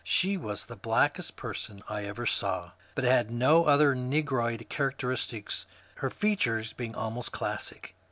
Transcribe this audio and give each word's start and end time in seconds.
She 0.03 0.35
was 0.35 0.65
the 0.65 0.75
blackest 0.75 1.35
person 1.35 1.83
I 1.87 2.05
ever 2.05 2.25
saw, 2.25 2.71
but 2.95 3.03
had 3.03 3.29
no 3.29 3.65
other 3.65 3.93
negroid 3.93 4.65
characters, 4.67 5.67
her 5.97 6.09
features 6.09 6.73
being 6.73 6.95
almost 6.95 7.31
classic. 7.31 7.93